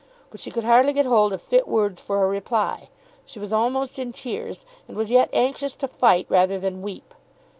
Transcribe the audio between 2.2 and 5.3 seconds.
a reply. She was almost in tears, and was yet